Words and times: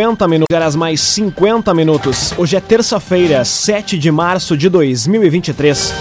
50 0.00 0.28
minutos, 0.28 0.54
horas 0.54 0.76
mais 0.76 1.00
50 1.00 1.74
minutos. 1.74 2.32
Hoje 2.38 2.54
é 2.54 2.60
terça-feira, 2.60 3.44
7 3.44 3.98
de 3.98 4.12
março 4.12 4.56
de 4.56 4.68
2023. 4.68 5.92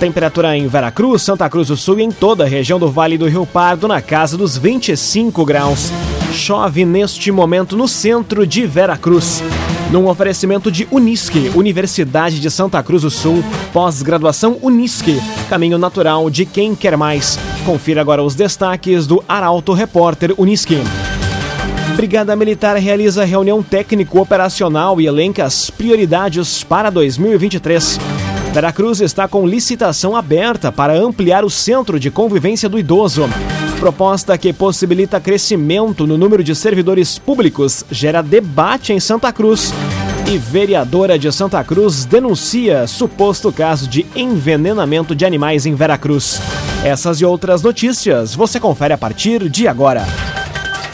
Temperatura 0.00 0.56
em 0.56 0.66
Veracruz, 0.66 1.22
Santa 1.22 1.48
Cruz 1.48 1.68
do 1.68 1.76
Sul 1.76 2.00
e 2.00 2.02
em 2.02 2.10
toda 2.10 2.42
a 2.42 2.48
região 2.48 2.80
do 2.80 2.90
Vale 2.90 3.16
do 3.16 3.28
Rio 3.28 3.46
Pardo 3.46 3.86
na 3.86 4.02
casa 4.02 4.36
dos 4.36 4.58
25 4.58 5.44
graus. 5.44 5.92
Chove 6.32 6.84
neste 6.84 7.30
momento 7.30 7.76
no 7.76 7.86
centro 7.86 8.44
de 8.44 8.66
Veracruz. 8.66 9.40
Num 9.88 10.08
oferecimento 10.08 10.68
de 10.68 10.88
Unisque, 10.90 11.52
Universidade 11.54 12.40
de 12.40 12.50
Santa 12.50 12.82
Cruz 12.82 13.02
do 13.02 13.10
Sul, 13.10 13.44
pós-graduação 13.72 14.58
Unisque, 14.62 15.22
caminho 15.48 15.78
natural 15.78 16.28
de 16.28 16.44
quem 16.44 16.74
quer 16.74 16.96
mais. 16.96 17.38
Confira 17.64 18.00
agora 18.00 18.20
os 18.20 18.34
destaques 18.34 19.06
do 19.06 19.22
Arauto 19.28 19.72
Repórter 19.72 20.34
Unisque. 20.36 20.80
Brigada 21.96 22.34
Militar 22.34 22.76
realiza 22.76 23.24
reunião 23.24 23.62
técnico-operacional 23.62 25.00
e 25.00 25.06
elenca 25.06 25.44
as 25.44 25.70
prioridades 25.70 26.64
para 26.64 26.90
2023. 26.90 27.98
Veracruz 28.52 29.00
está 29.00 29.26
com 29.26 29.46
licitação 29.46 30.16
aberta 30.16 30.70
para 30.70 30.96
ampliar 30.96 31.44
o 31.44 31.50
centro 31.50 31.98
de 31.98 32.10
convivência 32.10 32.68
do 32.68 32.78
idoso. 32.78 33.28
Proposta 33.78 34.38
que 34.38 34.52
possibilita 34.52 35.20
crescimento 35.20 36.06
no 36.06 36.16
número 36.16 36.42
de 36.42 36.54
servidores 36.54 37.18
públicos 37.18 37.84
gera 37.90 38.22
debate 38.22 38.92
em 38.92 39.00
Santa 39.00 39.32
Cruz. 39.32 39.72
E 40.26 40.38
vereadora 40.38 41.18
de 41.18 41.30
Santa 41.30 41.62
Cruz 41.62 42.04
denuncia 42.04 42.86
suposto 42.86 43.52
caso 43.52 43.86
de 43.86 44.06
envenenamento 44.16 45.14
de 45.14 45.24
animais 45.24 45.66
em 45.66 45.74
Veracruz. 45.74 46.40
Essas 46.84 47.20
e 47.20 47.24
outras 47.24 47.62
notícias 47.62 48.34
você 48.34 48.58
confere 48.58 48.94
a 48.94 48.98
partir 48.98 49.48
de 49.50 49.68
agora. 49.68 50.06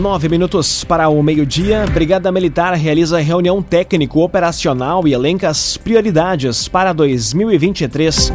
Nove 0.00 0.30
minutos 0.30 0.82
para 0.82 1.10
o 1.10 1.22
meio-dia, 1.22 1.84
Brigada 1.92 2.32
Militar 2.32 2.72
realiza 2.72 3.20
reunião 3.20 3.60
técnico-operacional 3.60 5.06
e 5.06 5.12
elenca 5.12 5.50
as 5.50 5.76
prioridades 5.76 6.66
para 6.66 6.94
2023. 6.94 8.32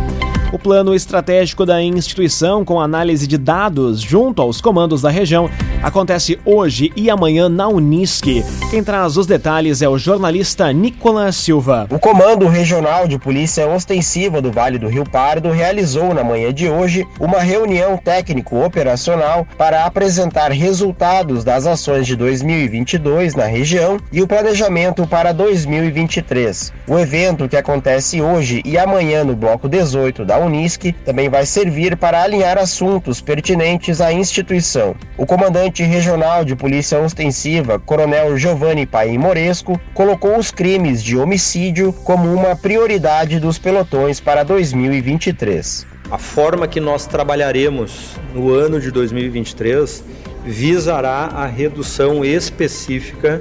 O 0.55 0.57
plano 0.57 0.95
estratégico 0.95 1.65
da 1.65 1.83
instituição, 1.83 2.63
com 2.63 2.79
análise 2.79 3.27
de 3.27 3.37
dados 3.37 3.99
junto 3.99 4.41
aos 4.41 4.61
comandos 4.61 5.01
da 5.01 5.09
região, 5.09 5.49
acontece 5.83 6.39
hoje 6.45 6.93
e 6.95 7.09
amanhã 7.09 7.49
na 7.49 7.67
Unisque. 7.67 8.41
Quem 8.71 8.81
traz 8.81 9.17
os 9.17 9.27
detalhes 9.27 9.81
é 9.81 9.89
o 9.89 9.97
jornalista 9.97 10.71
Nicolas 10.71 11.35
Silva. 11.35 11.87
O 11.91 11.99
Comando 11.99 12.47
Regional 12.47 13.05
de 13.05 13.19
Polícia 13.19 13.67
Ostensiva 13.67 14.41
do 14.41 14.49
Vale 14.49 14.79
do 14.79 14.87
Rio 14.87 15.03
Pardo 15.03 15.51
realizou 15.51 16.13
na 16.13 16.23
manhã 16.23 16.53
de 16.53 16.69
hoje 16.69 17.05
uma 17.19 17.39
reunião 17.39 17.97
técnico-operacional 17.97 19.45
para 19.57 19.83
apresentar 19.83 20.53
resultados 20.53 21.43
das 21.43 21.67
ações 21.67 22.07
de 22.07 22.15
2022 22.15 23.35
na 23.35 23.45
região 23.45 23.97
e 24.09 24.21
o 24.21 24.27
planejamento 24.27 25.05
para 25.05 25.33
2023. 25.33 26.71
O 26.87 26.97
evento 26.97 27.49
que 27.49 27.57
acontece 27.57 28.21
hoje 28.21 28.61
e 28.63 28.77
amanhã 28.77 29.25
no 29.25 29.35
bloco 29.35 29.67
18 29.67 30.23
da 30.23 30.44
Unisc 30.45 30.93
também 31.03 31.29
vai 31.29 31.45
servir 31.45 31.97
para 31.97 32.21
alinhar 32.21 32.57
assuntos 32.57 33.21
pertinentes 33.21 34.01
à 34.01 34.11
instituição. 34.11 34.95
O 35.17 35.25
comandante 35.25 35.83
regional 35.83 36.45
de 36.45 36.55
Polícia 36.55 36.99
Ostensiva, 36.99 37.79
Coronel 37.79 38.37
Giovanni 38.37 38.85
Paim 38.85 39.17
Moresco, 39.17 39.79
colocou 39.93 40.37
os 40.37 40.51
crimes 40.51 41.03
de 41.03 41.17
homicídio 41.17 41.91
como 41.91 42.33
uma 42.33 42.55
prioridade 42.55 43.39
dos 43.39 43.57
pelotões 43.57 44.19
para 44.19 44.43
2023. 44.43 45.87
A 46.11 46.17
forma 46.17 46.67
que 46.67 46.79
nós 46.79 47.07
trabalharemos 47.07 48.15
no 48.33 48.53
ano 48.53 48.79
de 48.79 48.91
2023 48.91 50.03
visará 50.45 51.31
a 51.33 51.47
redução 51.47 52.23
específica 52.23 53.39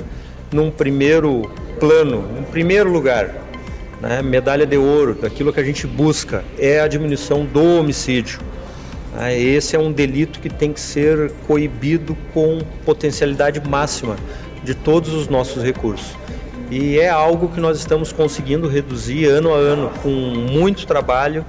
num 0.50 0.70
primeiro 0.70 1.50
plano, 1.78 2.24
em 2.38 2.42
primeiro 2.44 2.90
lugar, 2.90 3.43
né, 4.04 4.20
medalha 4.20 4.66
de 4.66 4.76
ouro, 4.76 5.14
daquilo 5.14 5.52
que 5.52 5.58
a 5.58 5.64
gente 5.64 5.86
busca, 5.86 6.44
é 6.58 6.80
a 6.80 6.86
diminuição 6.86 7.44
do 7.44 7.78
homicídio. 7.78 8.38
Né, 9.14 9.38
esse 9.38 9.74
é 9.74 9.78
um 9.78 9.90
delito 9.90 10.40
que 10.40 10.50
tem 10.50 10.72
que 10.72 10.80
ser 10.80 11.32
coibido 11.46 12.16
com 12.34 12.60
potencialidade 12.84 13.66
máxima 13.66 14.16
de 14.62 14.74
todos 14.74 15.12
os 15.14 15.28
nossos 15.28 15.62
recursos. 15.62 16.14
E 16.70 16.98
é 16.98 17.08
algo 17.08 17.48
que 17.48 17.60
nós 17.60 17.78
estamos 17.78 18.12
conseguindo 18.12 18.68
reduzir 18.68 19.26
ano 19.26 19.54
a 19.54 19.56
ano 19.56 19.90
com 20.02 20.10
muito 20.10 20.86
trabalho 20.86 21.44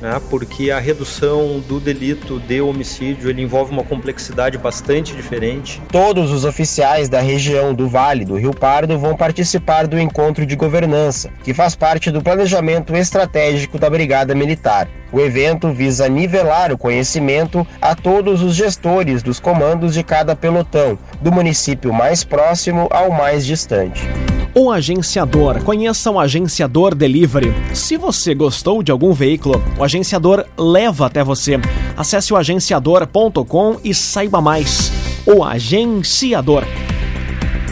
né, 0.00 0.20
porque 0.30 0.70
a 0.70 0.78
redução 0.78 1.60
do 1.60 1.78
delito 1.78 2.38
de 2.40 2.60
homicídio 2.60 3.28
ele 3.28 3.42
envolve 3.42 3.72
uma 3.72 3.84
complexidade 3.84 4.56
bastante 4.58 5.14
diferente. 5.14 5.80
Todos 5.90 6.32
os 6.32 6.44
oficiais 6.44 7.08
da 7.08 7.20
região 7.20 7.74
do 7.74 7.88
Vale 7.88 8.24
do 8.24 8.36
Rio 8.36 8.54
Pardo 8.54 8.98
vão 8.98 9.16
participar 9.16 9.86
do 9.86 9.98
encontro 9.98 10.46
de 10.46 10.56
governança, 10.56 11.30
que 11.44 11.54
faz 11.54 11.74
parte 11.74 12.10
do 12.10 12.22
planejamento 12.22 12.96
estratégico 12.96 13.78
da 13.78 13.90
Brigada 13.90 14.34
Militar. 14.34 14.88
O 15.12 15.20
evento 15.20 15.72
visa 15.72 16.08
nivelar 16.08 16.72
o 16.72 16.78
conhecimento 16.78 17.66
a 17.80 17.94
todos 17.94 18.42
os 18.42 18.54
gestores 18.54 19.22
dos 19.22 19.40
comandos 19.40 19.94
de 19.94 20.04
cada 20.04 20.36
pelotão, 20.36 20.98
do 21.20 21.32
município 21.32 21.92
mais 21.92 22.22
próximo 22.22 22.88
ao 22.90 23.10
mais 23.10 23.44
distante. 23.44 24.08
O 24.52 24.68
agenciador. 24.70 25.62
Conheça 25.62 26.10
o 26.10 26.18
agenciador 26.18 26.92
Delivery. 26.92 27.54
Se 27.72 27.96
você 27.96 28.34
gostou 28.34 28.82
de 28.82 28.90
algum 28.90 29.12
veículo, 29.12 29.62
o 29.78 29.84
agenciador 29.84 30.44
leva 30.58 31.06
até 31.06 31.22
você. 31.22 31.60
Acesse 31.96 32.32
o 32.32 32.36
agenciador.com 32.36 33.76
e 33.84 33.94
saiba 33.94 34.40
mais. 34.40 34.90
O 35.24 35.44
agenciador. 35.44 36.64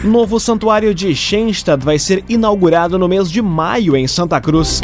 Novo 0.05 0.39
santuário 0.39 0.95
de 0.95 1.13
Schenstadt 1.13 1.83
vai 1.83 1.99
ser 1.99 2.23
inaugurado 2.29 2.97
no 2.97 3.09
mês 3.09 3.29
de 3.29 3.41
maio 3.41 3.97
em 3.97 4.07
Santa 4.07 4.39
Cruz. 4.39 4.79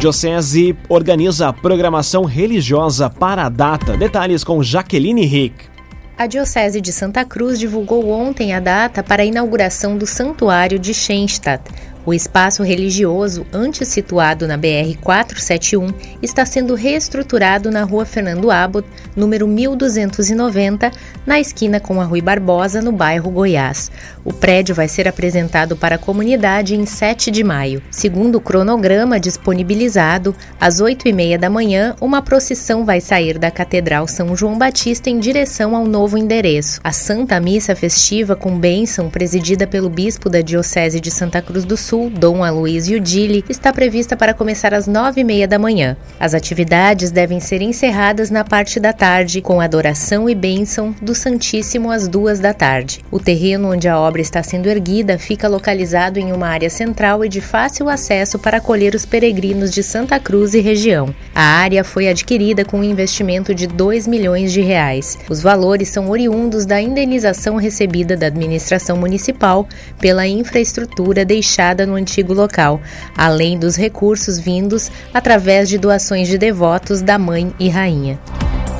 Diocese 0.00 0.74
organiza 0.88 1.48
a 1.48 1.52
programação 1.52 2.24
religiosa 2.24 3.10
para 3.10 3.44
a 3.44 3.48
data. 3.50 3.98
Detalhes 3.98 4.42
com 4.42 4.62
Jaqueline 4.62 5.26
Rick. 5.26 5.73
A 6.16 6.28
Diocese 6.28 6.80
de 6.80 6.92
Santa 6.92 7.24
Cruz 7.24 7.58
divulgou 7.58 8.08
ontem 8.08 8.54
a 8.54 8.60
data 8.60 9.02
para 9.02 9.22
a 9.22 9.26
inauguração 9.26 9.98
do 9.98 10.06
Santuário 10.06 10.78
de 10.78 10.94
Schenstadt, 10.94 11.64
o 12.06 12.12
espaço 12.12 12.62
religioso, 12.62 13.46
antes 13.52 13.88
situado 13.88 14.46
na 14.46 14.58
BR-471, 14.58 15.94
está 16.22 16.44
sendo 16.44 16.74
reestruturado 16.74 17.70
na 17.70 17.82
rua 17.82 18.04
Fernando 18.04 18.50
Abbott, 18.50 18.86
número 19.16 19.46
1290, 19.48 20.90
na 21.26 21.40
esquina 21.40 21.80
com 21.80 22.00
a 22.00 22.04
Rui 22.04 22.20
Barbosa, 22.20 22.82
no 22.82 22.92
bairro 22.92 23.30
Goiás. 23.30 23.90
O 24.24 24.32
prédio 24.32 24.74
vai 24.74 24.88
ser 24.88 25.08
apresentado 25.08 25.76
para 25.76 25.94
a 25.94 25.98
comunidade 25.98 26.74
em 26.74 26.84
7 26.84 27.30
de 27.30 27.42
maio. 27.42 27.82
Segundo 27.90 28.36
o 28.36 28.40
cronograma 28.40 29.18
disponibilizado, 29.18 30.34
às 30.60 30.80
8 30.80 31.08
e 31.08 31.12
meia 31.12 31.38
da 31.38 31.48
manhã, 31.48 31.96
uma 32.00 32.20
procissão 32.20 32.84
vai 32.84 33.00
sair 33.00 33.38
da 33.38 33.50
Catedral 33.50 34.06
São 34.06 34.36
João 34.36 34.58
Batista 34.58 35.08
em 35.08 35.18
direção 35.18 35.74
ao 35.74 35.86
novo 35.86 36.18
endereço. 36.18 36.80
A 36.84 36.92
Santa 36.92 37.40
Missa 37.40 37.74
Festiva 37.74 38.36
com 38.36 38.58
bênção, 38.58 39.08
presidida 39.08 39.66
pelo 39.66 39.88
bispo 39.88 40.28
da 40.28 40.40
Diocese 40.40 41.00
de 41.00 41.10
Santa 41.10 41.40
Cruz 41.40 41.64
do 41.64 41.76
Sul, 41.76 41.93
Sul, 41.94 42.10
Dom 42.10 42.42
Aloysio 42.42 42.98
Dili, 42.98 43.44
está 43.48 43.72
prevista 43.72 44.16
para 44.16 44.34
começar 44.34 44.74
às 44.74 44.88
nove 44.88 45.20
e 45.20 45.24
meia 45.24 45.46
da 45.46 45.60
manhã. 45.60 45.96
As 46.18 46.34
atividades 46.34 47.12
devem 47.12 47.38
ser 47.38 47.62
encerradas 47.62 48.30
na 48.30 48.42
parte 48.42 48.80
da 48.80 48.92
tarde, 48.92 49.40
com 49.40 49.60
adoração 49.60 50.28
e 50.28 50.34
bênção 50.34 50.92
do 51.00 51.14
Santíssimo 51.14 51.92
às 51.92 52.08
duas 52.08 52.40
da 52.40 52.52
tarde. 52.52 52.98
O 53.12 53.20
terreno 53.20 53.70
onde 53.70 53.86
a 53.86 53.96
obra 53.96 54.20
está 54.20 54.42
sendo 54.42 54.68
erguida 54.68 55.20
fica 55.20 55.46
localizado 55.46 56.18
em 56.18 56.32
uma 56.32 56.48
área 56.48 56.68
central 56.68 57.24
e 57.24 57.28
de 57.28 57.40
fácil 57.40 57.88
acesso 57.88 58.40
para 58.40 58.56
acolher 58.56 58.92
os 58.96 59.06
peregrinos 59.06 59.70
de 59.70 59.84
Santa 59.84 60.18
Cruz 60.18 60.52
e 60.52 60.60
região. 60.60 61.14
A 61.32 61.42
área 61.44 61.84
foi 61.84 62.08
adquirida 62.08 62.64
com 62.64 62.80
um 62.80 62.84
investimento 62.84 63.54
de 63.54 63.68
2 63.68 64.08
milhões 64.08 64.52
de 64.52 64.62
reais. 64.62 65.16
Os 65.30 65.40
valores 65.40 65.90
são 65.90 66.10
oriundos 66.10 66.66
da 66.66 66.82
indenização 66.82 67.54
recebida 67.54 68.16
da 68.16 68.26
administração 68.26 68.96
municipal 68.96 69.68
pela 70.00 70.26
infraestrutura 70.26 71.24
deixada 71.24 71.83
no 71.86 71.94
antigo 71.94 72.32
local, 72.32 72.80
além 73.16 73.58
dos 73.58 73.76
recursos 73.76 74.38
vindos 74.38 74.90
através 75.12 75.68
de 75.68 75.78
doações 75.78 76.28
de 76.28 76.38
devotos 76.38 77.02
da 77.02 77.18
mãe 77.18 77.52
e 77.58 77.68
rainha. 77.68 78.18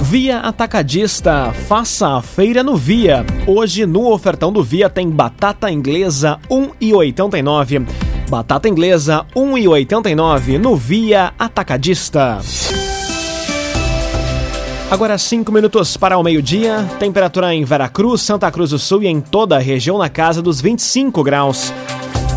Via 0.01 0.41
Atacadista, 0.41 1.53
faça 1.67 2.17
a 2.17 2.23
feira 2.23 2.63
no 2.63 2.77
Via. 2.77 3.25
Hoje 3.47 3.87
no 3.87 4.13
ofertão 4.13 4.53
do 4.53 4.63
Via 4.63 4.91
tem 4.91 5.09
batata 5.09 5.71
inglesa 5.71 6.39
1,89. 6.51 7.87
Batata 8.29 8.69
inglesa 8.69 9.25
1,89 9.35 10.59
no 10.59 10.77
Via 10.77 11.33
Atacadista. 11.39 12.41
Agora 14.91 15.17
5 15.17 15.51
minutos 15.51 15.97
para 15.97 16.19
o 16.19 16.23
meio-dia, 16.23 16.87
temperatura 17.01 17.55
em 17.55 17.65
Veracruz, 17.65 18.21
Santa 18.21 18.51
Cruz 18.51 18.71
do 18.71 18.79
Sul 18.79 19.03
e 19.03 19.07
em 19.07 19.21
toda 19.21 19.57
a 19.57 19.59
região 19.59 19.99
na 19.99 20.09
casa 20.09 20.43
dos 20.43 20.61
25 20.61 21.23
graus. 21.25 21.73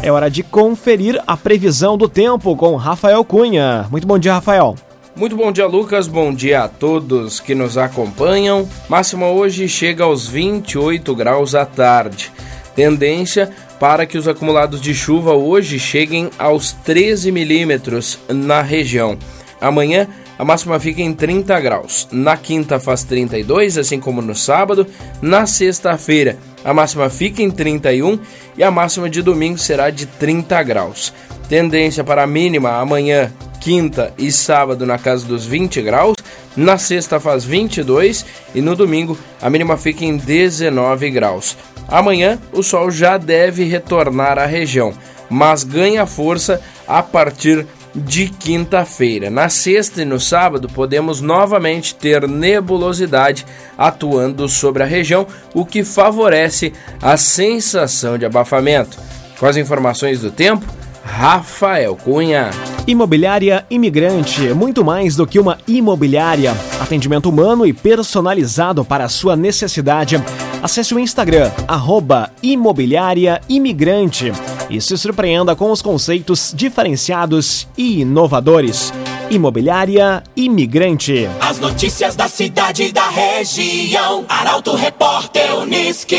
É 0.07 0.11
hora 0.11 0.31
de 0.31 0.41
conferir 0.41 1.21
a 1.27 1.35
previsão 1.35 1.97
do 1.97 2.07
tempo 2.07 2.55
com 2.55 2.77
Rafael 2.77 3.25
Cunha. 3.25 3.87
Muito 3.91 4.07
bom 4.07 4.17
dia, 4.17 4.35
Rafael. 4.35 4.73
Muito 5.13 5.35
bom 5.35 5.51
dia, 5.51 5.67
Lucas. 5.67 6.07
Bom 6.07 6.33
dia 6.33 6.63
a 6.63 6.69
todos 6.69 7.41
que 7.41 7.53
nos 7.53 7.77
acompanham. 7.77 8.65
Máxima 8.87 9.27
hoje 9.27 9.67
chega 9.67 10.05
aos 10.05 10.25
28 10.25 11.13
graus 11.13 11.53
à 11.53 11.65
tarde. 11.65 12.31
Tendência 12.73 13.51
para 13.81 14.05
que 14.05 14.17
os 14.17 14.29
acumulados 14.29 14.79
de 14.79 14.95
chuva 14.95 15.33
hoje 15.33 15.77
cheguem 15.77 16.29
aos 16.39 16.71
13 16.71 17.29
milímetros 17.29 18.17
na 18.29 18.61
região. 18.61 19.17
Amanhã 19.59 20.07
a 20.39 20.45
máxima 20.45 20.79
fica 20.79 21.01
em 21.01 21.13
30 21.13 21.59
graus. 21.59 22.07
Na 22.13 22.37
quinta 22.37 22.79
faz 22.79 23.03
32, 23.03 23.77
assim 23.77 23.99
como 23.99 24.21
no 24.21 24.33
sábado. 24.33 24.87
Na 25.21 25.45
sexta-feira 25.45 26.37
a 26.67 26.73
máxima 26.73 27.09
fica 27.09 27.41
em 27.41 27.49
31 27.49 28.19
e 28.57 28.61
a 28.61 28.69
máxima 28.69 29.09
de 29.09 29.21
domingo 29.21 29.57
será 29.57 29.89
de 29.89 30.05
30 30.05 30.61
graus. 30.63 31.13
Tendência 31.47 32.03
para 32.03 32.23
a 32.23 32.27
mínima 32.27 32.71
amanhã 32.71 33.31
quinta 33.61 34.13
e 34.17 34.29
sábado 34.33 34.85
na 34.85 34.97
casa 34.97 35.25
dos 35.25 35.45
20 35.45 35.81
graus, 35.81 36.17
na 36.57 36.77
sexta 36.77 37.21
faz 37.21 37.45
22 37.45 38.25
e 38.53 38.61
no 38.61 38.75
domingo 38.75 39.17
a 39.41 39.49
mínima 39.49 39.77
fica 39.77 40.03
em 40.03 40.17
19 40.17 41.09
graus. 41.09 41.55
Amanhã 41.87 42.37
o 42.51 42.61
sol 42.61 42.91
já 42.91 43.17
deve 43.17 43.63
retornar 43.63 44.37
à 44.37 44.45
região, 44.45 44.93
mas 45.29 45.63
ganha 45.63 46.05
força 46.05 46.59
a 46.85 47.01
partir 47.01 47.65
de 47.97 48.27
quinta-feira. 48.27 49.29
Na 49.29 49.49
sexta 49.49 50.01
e 50.01 50.05
no 50.05 50.19
sábado 50.19 50.69
podemos 50.69 51.21
novamente 51.21 51.95
ter 51.95 52.27
nebulosidade 52.27 53.45
atuando 53.77 54.47
sobre 54.47 54.83
a 54.83 54.85
região, 54.85 55.25
o 55.53 55.65
que 55.65 55.83
favorece 55.83 56.73
a 57.01 57.17
sensação 57.17 58.17
de 58.17 58.25
abafamento. 58.25 58.97
Com 59.39 59.45
as 59.45 59.57
informações 59.57 60.21
do 60.21 60.31
tempo, 60.31 60.65
Rafael 61.03 61.95
Cunha. 61.95 62.51
Imobiliária 62.85 63.65
Imigrante, 63.69 64.53
muito 64.53 64.83
mais 64.83 65.15
do 65.15 65.27
que 65.27 65.39
uma 65.39 65.57
imobiliária. 65.67 66.55
Atendimento 66.79 67.29
humano 67.29 67.65
e 67.65 67.73
personalizado 67.73 68.85
para 68.85 69.05
a 69.05 69.09
sua 69.09 69.35
necessidade. 69.35 70.21
Acesse 70.61 70.93
o 70.93 70.99
Instagram, 70.99 71.51
arroba 71.67 72.31
Imobiliária 72.41 73.41
Imigrante 73.49 74.31
e 74.69 74.81
se 74.81 74.97
surpreenda 74.97 75.55
com 75.55 75.71
os 75.71 75.81
conceitos 75.81 76.53
diferenciados 76.55 77.67
e 77.77 78.01
inovadores. 78.01 78.93
Imobiliária 79.29 80.23
Imigrante. 80.35 81.29
As 81.39 81.59
notícias 81.59 82.15
da 82.15 82.27
cidade 82.27 82.83
e 82.83 82.91
da 82.91 83.09
região. 83.09 84.25
Arauto 84.27 84.75
Repórter 84.75 85.57
Uniski. 85.57 86.17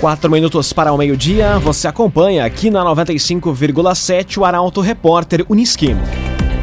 Quatro 0.00 0.30
minutos 0.30 0.72
para 0.72 0.92
o 0.92 0.96
meio-dia, 0.96 1.58
você 1.58 1.88
acompanha 1.88 2.44
aqui 2.44 2.70
na 2.70 2.84
95,7 2.84 4.38
o 4.38 4.44
Arauto 4.44 4.80
Repórter 4.80 5.44
Uniski. 5.48 5.96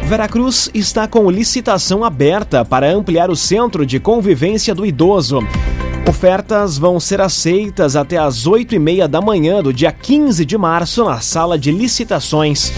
Veracruz 0.06 0.70
está 0.74 1.06
com 1.06 1.30
licitação 1.30 2.06
aberta 2.06 2.64
para 2.64 2.90
ampliar 2.90 3.30
o 3.30 3.36
centro 3.36 3.86
de 3.86 4.00
convivência 4.00 4.74
do 4.74 4.86
idoso. 4.86 5.40
Ofertas 6.08 6.78
vão 6.78 7.00
ser 7.00 7.20
aceitas 7.20 7.96
até 7.96 8.18
às 8.18 8.46
8 8.46 8.76
e 8.76 8.80
meia 8.80 9.08
da 9.08 9.20
manhã 9.20 9.64
do 9.64 9.74
dia 9.74 9.92
15 9.92 10.46
de 10.46 10.56
março 10.56 11.04
na 11.04 11.20
sala 11.20 11.58
de 11.58 11.72
licitações. 11.72 12.72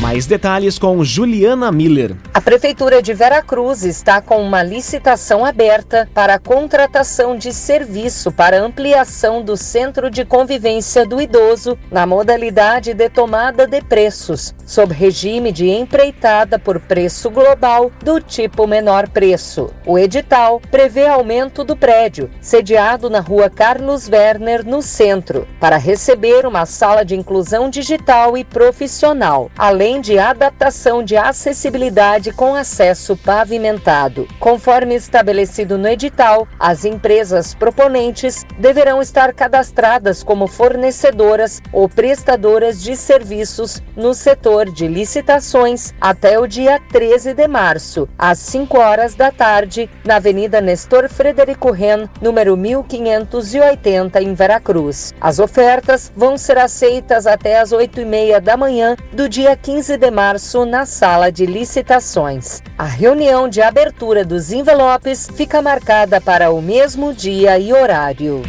Mais 0.00 0.26
detalhes 0.26 0.78
com 0.78 1.02
Juliana 1.02 1.72
Miller. 1.72 2.14
Prefeitura 2.48 3.02
de 3.02 3.12
Veracruz 3.12 3.84
está 3.84 4.22
com 4.22 4.40
uma 4.40 4.62
licitação 4.62 5.44
aberta 5.44 6.08
para 6.14 6.36
a 6.36 6.38
contratação 6.38 7.36
de 7.36 7.52
serviço 7.52 8.32
para 8.32 8.58
ampliação 8.58 9.42
do 9.42 9.54
Centro 9.54 10.10
de 10.10 10.24
Convivência 10.24 11.04
do 11.04 11.20
Idoso 11.20 11.78
na 11.90 12.06
modalidade 12.06 12.94
de 12.94 13.10
tomada 13.10 13.66
de 13.66 13.82
preços, 13.82 14.54
sob 14.64 14.94
regime 14.94 15.52
de 15.52 15.68
empreitada 15.68 16.58
por 16.58 16.80
preço 16.80 17.28
global 17.28 17.92
do 18.02 18.18
tipo 18.18 18.66
menor 18.66 19.10
preço. 19.10 19.68
O 19.84 19.98
edital 19.98 20.58
prevê 20.70 21.06
aumento 21.06 21.62
do 21.62 21.76
prédio, 21.76 22.30
sediado 22.40 23.10
na 23.10 23.20
rua 23.20 23.50
Carlos 23.50 24.08
Werner, 24.08 24.64
no 24.64 24.80
centro, 24.80 25.46
para 25.60 25.76
receber 25.76 26.46
uma 26.46 26.64
sala 26.64 27.04
de 27.04 27.14
inclusão 27.14 27.68
digital 27.68 28.38
e 28.38 28.42
profissional, 28.42 29.50
além 29.58 30.00
de 30.00 30.18
adaptação 30.18 31.04
de 31.04 31.14
acessibilidade 31.14 32.37
com 32.38 32.54
acesso 32.54 33.16
pavimentado. 33.16 34.28
Conforme 34.38 34.94
estabelecido 34.94 35.76
no 35.76 35.88
edital, 35.88 36.46
as 36.58 36.84
empresas 36.84 37.54
proponentes 37.54 38.46
deverão 38.58 39.02
estar 39.02 39.32
cadastradas 39.32 40.22
como 40.22 40.46
fornecedoras 40.46 41.60
ou 41.72 41.88
prestadoras 41.88 42.80
de 42.80 42.94
serviços 42.94 43.82
no 43.96 44.14
setor 44.14 44.70
de 44.70 44.86
licitações 44.86 45.92
até 46.00 46.38
o 46.38 46.46
dia 46.46 46.80
13 46.92 47.34
de 47.34 47.48
março, 47.48 48.08
às 48.16 48.38
5 48.38 48.78
horas 48.78 49.16
da 49.16 49.32
tarde, 49.32 49.90
na 50.04 50.16
Avenida 50.16 50.60
Nestor 50.60 51.08
Frederico 51.08 51.72
Ren, 51.72 52.08
número 52.20 52.56
1580, 52.56 54.22
em 54.22 54.32
Veracruz. 54.32 55.12
As 55.20 55.40
ofertas 55.40 56.12
vão 56.14 56.38
ser 56.38 56.58
aceitas 56.58 57.26
até 57.26 57.58
às 57.58 57.72
8 57.72 58.00
e 58.00 58.04
meia 58.04 58.40
da 58.40 58.56
manhã 58.56 58.94
do 59.12 59.28
dia 59.28 59.56
15 59.56 59.88
15 59.88 59.96
de 59.96 60.10
março 60.10 60.66
na 60.66 60.84
sala 60.84 61.32
de 61.32 61.46
licitações. 61.46 62.27
A 62.76 62.84
reunião 62.84 63.48
de 63.48 63.62
abertura 63.62 64.24
dos 64.24 64.52
envelopes 64.52 65.28
fica 65.34 65.62
marcada 65.62 66.20
para 66.20 66.50
o 66.50 66.60
mesmo 66.60 67.14
dia 67.14 67.58
e 67.58 67.72
horário. 67.72 68.42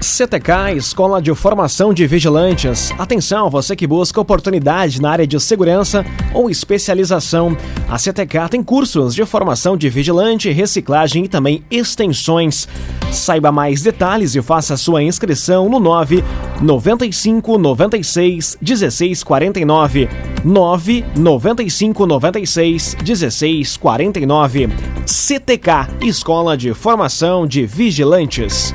CTK, 0.00 0.76
Escola 0.76 1.20
de 1.20 1.34
Formação 1.34 1.92
de 1.92 2.06
Vigilantes. 2.06 2.90
Atenção, 2.98 3.50
você 3.50 3.76
que 3.76 3.86
busca 3.86 4.18
oportunidade 4.18 5.00
na 5.00 5.10
área 5.10 5.26
de 5.26 5.38
segurança 5.38 6.04
ou 6.32 6.48
especialização. 6.48 7.54
A 7.86 7.98
CTK 7.98 8.48
tem 8.50 8.62
cursos 8.62 9.14
de 9.14 9.26
formação 9.26 9.76
de 9.76 9.90
vigilante, 9.90 10.50
reciclagem 10.50 11.24
e 11.24 11.28
também 11.28 11.62
extensões. 11.70 12.66
Saiba 13.12 13.52
mais 13.52 13.82
detalhes 13.82 14.34
e 14.34 14.40
faça 14.40 14.74
sua 14.76 15.02
inscrição 15.02 15.68
no 15.68 15.78
9 15.78 16.24
95 16.62 17.58
96 17.58 18.56
16 18.60 19.22
49. 19.22 20.08
9 20.42 21.04
95 21.14 22.06
96 22.06 22.96
16 23.04 23.76
49. 23.76 24.68
CTK, 25.04 25.70
Escola 26.00 26.56
de 26.56 26.72
Formação 26.72 27.46
de 27.46 27.66
Vigilantes. 27.66 28.72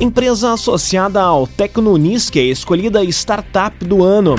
Empresa 0.00 0.52
associada 0.52 1.22
ao 1.22 1.46
Tecnonisque, 1.46 2.40
escolhida 2.40 3.04
startup 3.04 3.84
do 3.84 4.02
ano. 4.02 4.34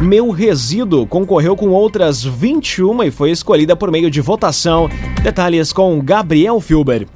Meu 0.00 0.30
Resíduo 0.30 1.06
concorreu 1.06 1.54
com 1.54 1.68
outras 1.68 2.24
21 2.24 3.02
e 3.04 3.10
foi 3.10 3.30
escolhida 3.30 3.76
por 3.76 3.90
meio 3.90 4.10
de 4.10 4.22
votação. 4.22 4.88
Detalhes 5.22 5.70
com 5.72 6.00
Gabriel 6.02 6.60
Filber. 6.60 7.06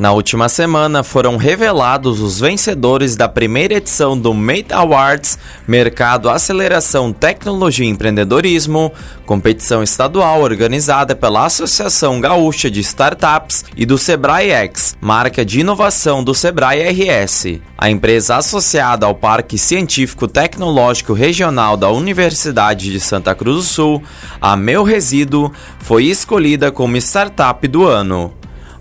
Na 0.00 0.12
última 0.12 0.48
semana 0.48 1.02
foram 1.02 1.36
revelados 1.36 2.22
os 2.22 2.40
vencedores 2.40 3.16
da 3.16 3.28
primeira 3.28 3.74
edição 3.74 4.18
do 4.18 4.32
Mate 4.32 4.72
Awards 4.72 5.38
Mercado 5.68 6.30
Aceleração 6.30 7.12
Tecnologia 7.12 7.84
e 7.84 7.90
Empreendedorismo, 7.90 8.90
competição 9.26 9.82
estadual 9.82 10.40
organizada 10.40 11.14
pela 11.14 11.44
Associação 11.44 12.18
Gaúcha 12.18 12.70
de 12.70 12.80
Startups 12.80 13.66
e 13.76 13.84
do 13.84 13.98
Sebrae 13.98 14.48
X, 14.48 14.96
marca 15.02 15.44
de 15.44 15.60
inovação 15.60 16.24
do 16.24 16.34
Sebrae 16.34 16.80
RS. 16.80 17.60
A 17.76 17.90
empresa 17.90 18.36
associada 18.36 19.04
ao 19.04 19.14
Parque 19.14 19.58
Científico 19.58 20.26
Tecnológico 20.26 21.12
Regional 21.12 21.76
da 21.76 21.90
Universidade 21.90 22.90
de 22.90 23.00
Santa 23.00 23.34
Cruz 23.34 23.56
do 23.56 23.62
Sul, 23.62 24.02
a 24.40 24.56
Meu 24.56 24.82
Resíduo, 24.82 25.52
foi 25.78 26.04
escolhida 26.04 26.72
como 26.72 26.96
Startup 26.96 27.68
do 27.68 27.86
Ano. 27.86 28.39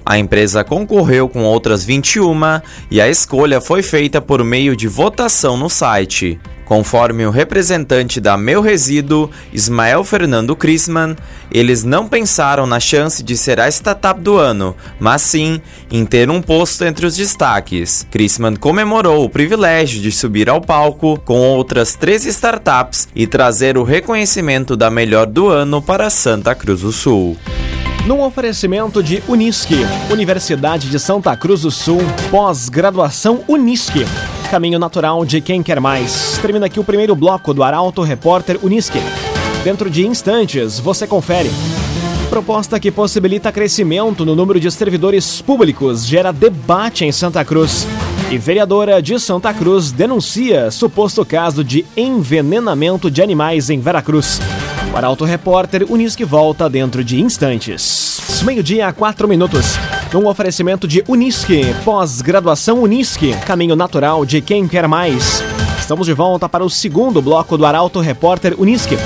A 0.10 0.18
empresa 0.18 0.63
concorreu 0.63 1.30
com 1.30 1.44
outras 1.44 1.84
21 1.84 2.34
e 2.89 3.00
a 3.00 3.08
escolha 3.08 3.62
foi 3.62 3.84
feita 3.84 4.20
por 4.20 4.44
meio 4.44 4.75
de 4.75 4.88
votação 4.88 5.56
no 5.56 5.70
site. 5.70 6.39
Conforme 6.66 7.28
o 7.28 7.30
representante 7.30 8.20
da 8.20 8.36
Meu 8.36 8.60
Resíduo, 8.60 9.30
Ismael 9.54 10.04
Fernando 10.04 10.56
Crisman, 10.56 11.16
eles 11.51 11.84
não 11.84 12.08
pensaram 12.08 12.66
na 12.66 12.80
chance 12.80 13.22
de 13.22 13.38
ser 13.38 13.60
a 13.60 13.68
startup 13.68 14.20
do 14.20 14.36
ano, 14.36 14.75
mas 15.00 15.22
sim 15.22 15.62
em 15.92 16.04
ter 16.04 16.28
um 16.28 16.42
posto 16.42 16.86
entre 16.86 17.06
os 17.06 17.16
destaques. 17.16 18.08
Crisman 18.10 18.56
comemorou 18.56 19.24
o 19.24 19.30
privilégio 19.30 20.01
de 20.01 20.12
subir 20.12 20.50
ao 20.50 20.60
palco 20.60 21.20
com 21.20 21.38
outras 21.38 21.94
três 21.94 22.25
startups 22.25 23.08
e 23.16 23.28
trazer 23.28 23.78
o 23.78 23.84
reconhecimento 23.84 24.75
da 24.75 24.89
melhor 24.89 25.28
do 25.28 25.50
ano 25.50 25.80
para 25.84 26.10
Santa 26.10 26.56
Cruz 26.56 26.82
do 26.82 26.92
Sul. 26.92 27.38
Num 28.10 28.24
oferecimento 28.24 29.04
de 29.04 29.22
Unisque, 29.28 29.86
Universidade 30.10 30.89
de 30.89 30.98
Santa 30.98 31.38
Cruz 31.38 31.62
do 31.62 31.70
Sul, 31.70 32.00
pós-graduação 32.32 33.42
Unisque 33.48 34.04
caminho 34.50 34.80
natural 34.80 35.24
de 35.24 35.39
quem 35.42 35.62
quer 35.62 35.80
mais. 35.80 36.39
Termina 36.42 36.66
aqui 36.66 36.80
o 36.80 36.84
primeiro 36.84 37.16
bloco 37.16 37.54
do 37.54 37.62
Arauto 37.62 38.01
Repórter 38.01 38.58
Unisque. 38.63 38.98
Dentro 39.63 39.92
de 39.92 40.08
instantes, 40.08 40.80
você 40.80 41.06
confere. 41.06 41.51
Proposta 42.32 42.80
que 42.80 42.89
possibilita 42.89 43.51
crescimento 43.51 44.25
no 44.25 44.36
número 44.36 44.60
de 44.60 44.72
servidores 44.72 45.39
públicos 45.39 46.04
gera 46.04 46.32
debate 46.32 47.06
em 47.06 47.12
Santa 47.12 47.46
Cruz. 47.46 47.86
E 48.32 48.39
vereadora 48.39 49.04
de 49.04 49.20
Santa 49.20 49.54
Cruz 49.54 49.92
denuncia 49.92 50.72
suposto 50.72 51.24
caso 51.24 51.63
de 51.63 51.86
envenenamento 51.96 53.12
de 53.12 53.22
animais 53.22 53.70
em 53.70 53.80
Veracruz. 53.80 54.39
O 54.91 54.98
Arauto 54.98 55.24
Repórter 55.24 55.86
Unisque 55.89 56.24
volta 56.24 56.69
dentro 56.69 57.03
de 57.03 57.22
instantes. 57.22 58.41
Meio-dia, 58.43 58.91
quatro 58.91 59.27
minutos 59.27 59.77
num 60.12 60.27
oferecimento 60.27 60.88
de 60.88 61.03
Unisque, 61.08 61.63
pós-graduação 61.86 62.81
Unisque, 62.81 63.36
caminho 63.46 63.75
natural 63.75 64.25
de 64.25 64.41
quem 64.41 64.67
quer 64.67 64.88
mais. 64.88 65.43
Estamos 65.79 66.08
de 66.08 66.13
volta 66.13 66.50
para 66.50 66.65
o 66.65 66.69
segundo 66.69 67.22
bloco 67.22 67.58
do 67.58 67.65
Arauto 67.65 68.00
Repórter 68.00 68.55
Unisque. 68.60 68.98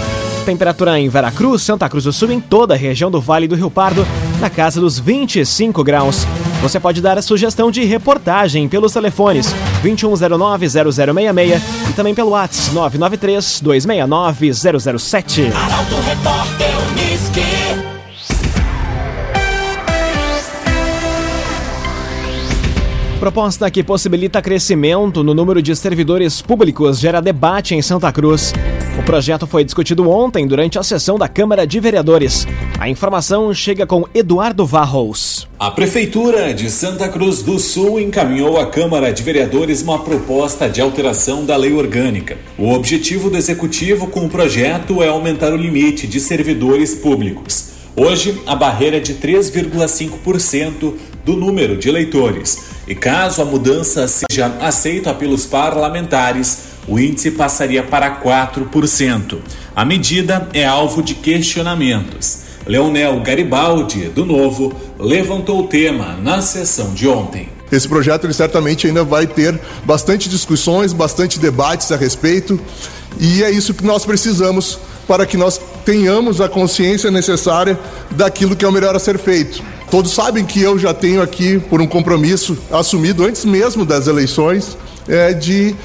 Temperatura 0.46 0.98
em 1.00 1.10
Veracruz, 1.10 1.62
Santa 1.62 1.90
Cruz 1.90 2.06
do 2.06 2.14
Sul 2.14 2.32
em 2.32 2.40
toda 2.40 2.74
a 2.74 2.78
região 2.78 3.12
do 3.12 3.20
Vale 3.20 3.48
do 3.48 3.56
Rio 3.56 3.70
Pardo, 3.70 4.06
na 4.40 4.50
casa 4.50 4.80
dos 4.80 4.98
25 5.00 5.84
graus. 5.84 6.26
Você 6.62 6.80
pode 6.80 7.02
dar 7.02 7.18
a 7.18 7.22
sugestão 7.22 7.70
de 7.70 7.84
reportagem 7.84 8.70
pelos 8.70 8.94
telefones 8.94 9.54
2109-0066 9.84 11.62
e 11.90 11.94
também 11.94 12.16
pelo 12.16 12.30
WhatsApp 12.30 12.74
993-269-007. 12.98 15.52
Arauto 15.54 15.96
Repórter 16.08 16.72
Unisque. 16.92 17.73
Proposta 23.24 23.72
que 23.72 23.82
possibilita 23.82 24.42
crescimento 24.42 25.24
no 25.24 25.34
número 25.34 25.62
de 25.62 25.74
servidores 25.78 26.42
públicos 26.42 27.00
gera 27.00 27.22
debate 27.22 27.74
em 27.74 27.82
Santa 27.82 28.12
Cruz. 28.12 28.54
O 29.00 29.04
projeto 29.04 29.48
foi 29.48 29.64
discutido 29.64 30.10
ontem 30.10 30.46
durante 30.46 30.78
a 30.78 30.84
sessão 30.84 31.18
da 31.18 31.30
Câmara 31.30 31.66
de 31.66 31.80
Vereadores. 31.80 32.46
A 32.78 32.90
informação 32.90 33.54
chega 33.54 33.88
com 33.88 34.06
Eduardo 34.14 34.66
Varros. 34.66 35.48
A 35.58 35.72
Prefeitura 35.72 36.54
de 36.54 36.70
Santa 36.70 37.08
Cruz 37.08 37.42
do 37.42 37.58
Sul 37.60 37.98
encaminhou 37.98 38.60
à 38.60 38.66
Câmara 38.66 39.14
de 39.14 39.24
Vereadores 39.24 39.82
uma 39.82 40.00
proposta 40.00 40.68
de 40.68 40.82
alteração 40.82 41.46
da 41.46 41.56
lei 41.56 41.72
orgânica. 41.72 42.38
O 42.58 42.74
objetivo 42.74 43.30
do 43.30 43.38
Executivo 43.38 44.08
com 44.08 44.26
o 44.26 44.30
projeto 44.30 45.02
é 45.02 45.08
aumentar 45.08 45.54
o 45.54 45.56
limite 45.56 46.08
de 46.08 46.20
servidores 46.20 46.94
públicos. 46.94 47.72
Hoje, 47.96 48.42
a 48.46 48.54
barreira 48.54 48.98
é 48.98 49.00
de 49.00 49.14
3,5% 49.14 50.94
do 51.24 51.38
número 51.38 51.78
de 51.78 51.88
eleitores. 51.88 52.73
E 52.94 52.96
caso 52.96 53.42
a 53.42 53.46
mudança 53.46 54.08
seja 54.08 54.56
aceita 54.62 55.16
pelos 55.16 55.48
parlamentares, 55.48 56.60
o 56.88 57.00
índice 57.00 57.32
passaria 57.32 57.82
para 57.82 58.22
4%. 58.22 59.40
A 59.76 59.84
medida 59.84 60.48
é 60.54 60.64
alvo 60.64 61.02
de 61.02 61.16
questionamentos. 61.16 62.42
Leonel 62.68 63.20
Garibaldi, 63.22 64.10
do 64.10 64.24
Novo, 64.24 64.72
levantou 65.00 65.62
o 65.62 65.68
tema 65.68 66.16
na 66.22 66.40
sessão 66.44 66.94
de 66.94 67.08
ontem. 67.08 67.50
Esse 67.72 67.90
projeto 67.90 68.26
ele 68.26 68.34
certamente 68.34 68.86
ainda 68.86 69.04
vai 69.04 69.26
ter 69.26 69.60
bastante 69.84 70.30
discussões, 70.30 70.94
bastante 70.94 71.40
debates 71.40 71.92
a 71.92 71.96
respeito, 71.96 72.60
e 73.20 73.44
é 73.44 73.50
isso 73.50 73.74
que 73.74 73.84
nós 73.84 74.06
precisamos 74.06 74.78
para 75.08 75.26
que 75.26 75.36
nós 75.36 75.60
tenhamos 75.84 76.40
a 76.40 76.48
consciência 76.48 77.10
necessária 77.10 77.80
daquilo 78.12 78.56
que 78.56 78.64
é 78.64 78.68
o 78.68 78.72
melhor 78.72 78.96
a 78.96 79.00
ser 79.00 79.18
feito. 79.18 79.64
Todos 79.94 80.12
sabem 80.12 80.44
que 80.44 80.60
eu 80.60 80.80
já 80.80 80.92
tenho 80.92 81.22
aqui, 81.22 81.60
por 81.60 81.80
um 81.80 81.86
compromisso 81.86 82.58
assumido 82.72 83.24
antes 83.24 83.46
mesmo 83.46 83.86
das 83.86 84.08
eleições, 84.08 84.76
é, 85.08 85.34
de 85.34 85.76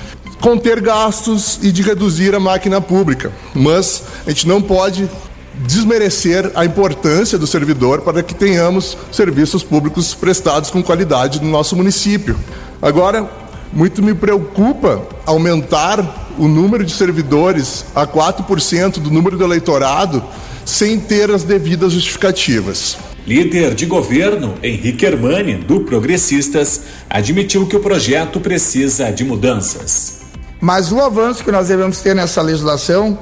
conter 0.41 0.81
gastos 0.81 1.59
e 1.61 1.71
de 1.71 1.83
reduzir 1.83 2.35
a 2.35 2.41
máquina 2.41 2.81
pública. 2.81 3.31
Mas 3.53 4.03
a 4.27 4.31
gente 4.31 4.49
não 4.49 4.63
pode 4.63 5.11
desmerecer 5.57 6.51
a 6.55 6.65
importância 6.65 7.37
do 7.37 7.47
servidor 7.47 8.01
para 8.01 8.23
que 8.23 8.35
tenhamos 8.35 8.97
serviços 9.13 9.63
públicos 9.63 10.15
prestados 10.15 10.71
com 10.71 10.83
qualidade 10.83 11.43
no 11.43 11.51
nosso 11.51 11.77
município. 11.77 12.35
Agora, 12.81 13.31
muito 13.75 14.03
me 14.03 14.15
preocupa 14.15 15.03
aumentar 15.27 16.33
o 16.39 16.49
número 16.49 16.83
de 16.83 16.95
servidores 16.95 17.85
a 17.95 18.07
4% 18.07 19.01
do 19.01 19.11
número 19.11 19.37
do 19.37 19.45
eleitorado 19.45 20.25
sem 20.65 20.99
ter 20.99 21.31
as 21.31 21.45
devidas 21.45 21.93
justificativas. 21.93 22.97
Líder 23.29 23.75
de 23.75 23.85
governo, 23.85 24.55
Henrique 24.63 25.05
Hermani, 25.05 25.57
do 25.57 25.81
Progressistas, 25.81 26.81
admitiu 27.11 27.67
que 27.67 27.77
o 27.77 27.81
projeto 27.81 28.41
precisa 28.41 29.11
de 29.11 29.23
mudanças. 29.23 30.21
Mas 30.59 30.91
o 30.91 30.99
avanço 30.99 31.45
que 31.45 31.53
nós 31.53 31.69
devemos 31.69 32.01
ter 32.01 32.15
nessa 32.15 32.41
legislação, 32.41 33.19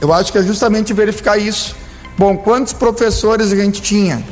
eu 0.00 0.12
acho 0.12 0.30
que 0.30 0.38
é 0.38 0.42
justamente 0.44 0.92
verificar 0.92 1.36
isso. 1.36 1.74
Bom, 2.16 2.36
quantos 2.36 2.72
professores 2.72 3.52
a 3.52 3.56
gente 3.56 3.82
tinha? 3.82 4.22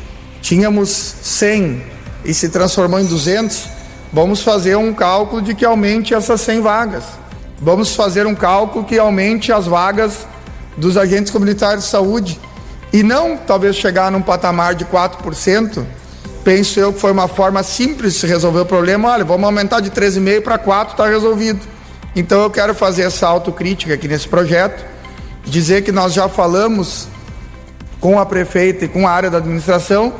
Tínhamos 0.40 0.88
100 0.88 1.82
e 2.24 2.32
se 2.32 2.48
transformou 2.48 3.00
em 3.00 3.04
200. 3.04 3.64
Vamos 4.12 4.40
fazer 4.40 4.76
um 4.76 4.94
cálculo 4.94 5.42
de 5.42 5.52
que 5.52 5.64
aumente 5.64 6.14
essas 6.14 6.40
100 6.42 6.60
vagas. 6.60 7.02
Vamos 7.60 7.96
fazer 7.96 8.24
um 8.24 8.36
cálculo 8.36 8.84
que 8.84 8.96
aumente 9.00 9.50
as 9.50 9.66
vagas 9.66 10.28
dos 10.76 10.96
agentes 10.96 11.32
comunitários 11.32 11.86
de 11.86 11.90
saúde. 11.90 12.38
E 12.92 13.02
não 13.02 13.36
talvez 13.36 13.76
chegar 13.76 14.10
num 14.10 14.20
patamar 14.20 14.74
de 14.74 14.84
4%. 14.84 15.84
Penso 16.44 16.80
eu 16.80 16.92
que 16.92 17.00
foi 17.00 17.12
uma 17.12 17.28
forma 17.28 17.62
simples 17.62 18.20
de 18.20 18.26
resolver 18.26 18.60
o 18.60 18.66
problema. 18.66 19.10
Olha, 19.10 19.24
vamos 19.24 19.44
aumentar 19.44 19.80
de 19.80 19.90
13,5% 19.90 20.42
para 20.42 20.58
4%, 20.58 20.90
está 20.90 21.06
resolvido. 21.06 21.60
Então 22.14 22.42
eu 22.42 22.50
quero 22.50 22.74
fazer 22.74 23.02
essa 23.02 23.26
autocrítica 23.26 23.94
aqui 23.94 24.06
nesse 24.06 24.28
projeto, 24.28 24.84
dizer 25.44 25.82
que 25.82 25.90
nós 25.90 26.12
já 26.12 26.28
falamos 26.28 27.08
com 28.00 28.18
a 28.18 28.26
prefeita 28.26 28.84
e 28.84 28.88
com 28.88 29.06
a 29.06 29.10
área 29.10 29.30
da 29.30 29.38
administração 29.38 30.12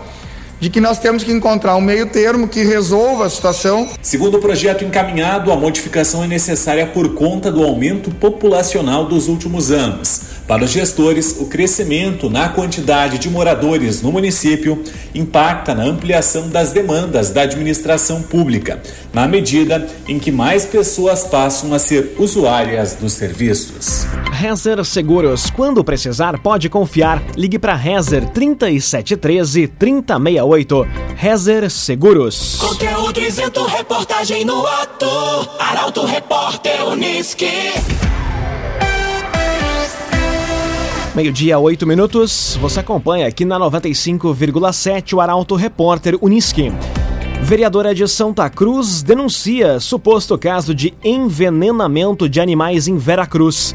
de 0.62 0.70
que 0.70 0.80
nós 0.80 1.00
temos 1.00 1.24
que 1.24 1.32
encontrar 1.32 1.74
um 1.74 1.80
meio 1.80 2.06
termo 2.06 2.46
que 2.46 2.62
resolva 2.62 3.26
a 3.26 3.28
situação. 3.28 3.88
Segundo 4.00 4.36
o 4.36 4.40
projeto 4.40 4.84
encaminhado, 4.84 5.50
a 5.50 5.56
modificação 5.56 6.22
é 6.22 6.28
necessária 6.28 6.86
por 6.86 7.14
conta 7.14 7.50
do 7.50 7.64
aumento 7.64 8.12
populacional 8.12 9.04
dos 9.06 9.26
últimos 9.26 9.72
anos. 9.72 10.20
Para 10.52 10.66
os 10.66 10.70
gestores, 10.70 11.36
o 11.40 11.46
crescimento 11.46 12.28
na 12.28 12.46
quantidade 12.46 13.16
de 13.16 13.30
moradores 13.30 14.02
no 14.02 14.12
município 14.12 14.84
impacta 15.14 15.74
na 15.74 15.84
ampliação 15.84 16.50
das 16.50 16.72
demandas 16.72 17.30
da 17.30 17.40
administração 17.40 18.20
pública, 18.22 18.82
na 19.14 19.26
medida 19.26 19.88
em 20.06 20.18
que 20.18 20.30
mais 20.30 20.66
pessoas 20.66 21.24
passam 21.24 21.72
a 21.72 21.78
ser 21.78 22.16
usuárias 22.18 22.94
dos 22.94 23.14
serviços. 23.14 24.06
Rezer 24.30 24.84
Seguros, 24.84 25.48
quando 25.48 25.82
precisar, 25.82 26.38
pode 26.38 26.68
confiar. 26.68 27.22
Ligue 27.34 27.58
para 27.58 27.74
Rezer 27.74 28.28
3713 28.28 29.68
3068. 29.68 30.76
8. 30.76 30.86
Rezer 31.16 31.70
Seguros. 31.70 32.56
Conteúdo 32.56 33.18
isento, 33.20 33.64
reportagem 33.64 34.44
no 34.44 34.66
ato. 34.66 35.06
Arauto 35.58 36.04
Repórter 36.04 36.86
Unisque. 36.88 37.72
Meio-dia, 41.14 41.58
8 41.58 41.86
minutos. 41.86 42.56
Você 42.58 42.80
acompanha 42.80 43.26
aqui 43.26 43.44
na 43.44 43.58
95,7 43.58 45.12
o 45.12 45.20
Arauto 45.20 45.54
Repórter 45.54 46.16
Unisque. 46.22 46.72
Vereadora 47.42 47.94
de 47.94 48.08
Santa 48.08 48.48
Cruz 48.48 49.02
denuncia 49.02 49.78
suposto 49.78 50.38
caso 50.38 50.74
de 50.74 50.94
envenenamento 51.04 52.26
de 52.30 52.40
animais 52.40 52.88
em 52.88 52.96
Veracruz. 52.96 53.74